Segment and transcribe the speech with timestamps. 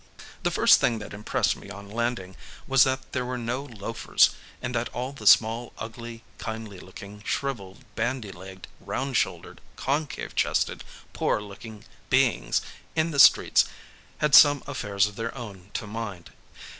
[0.41, 4.73] The first thing that impressed me on landing was that there were no loafers, and
[4.73, 10.83] that all the small, ugly, kindly looking, shrivelled, bandy legged, round shouldered, concave chested,
[11.13, 12.63] poor looking beings
[12.95, 13.65] in the streets
[14.17, 16.31] had some affairs of their own to mind.